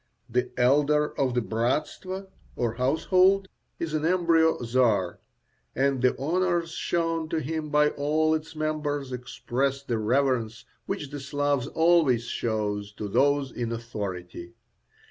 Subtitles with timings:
[0.27, 5.19] The elder of the bratstvo, or household, is an embryo Czar,
[5.75, 11.19] and the honours shown to him by all its members express the reverence which the
[11.19, 14.55] Slav always shows to those in authority.